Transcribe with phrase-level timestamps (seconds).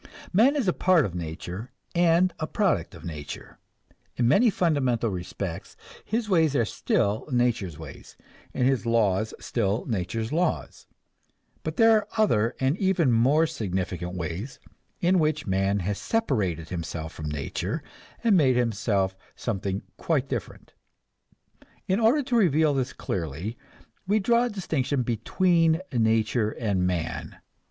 [0.33, 3.59] Man is a part of nature and a product of nature;
[4.15, 8.17] in many fundamental respects his ways are still nature's ways
[8.51, 10.87] and his laws still nature's laws.
[11.61, 14.57] But there are other and even more significant ways
[15.01, 17.83] in which man has separated himself from nature
[18.23, 20.73] and made himself something quite different.
[21.87, 23.55] In order to reveal this clearly,
[24.07, 27.37] we draw a distinction between nature and man.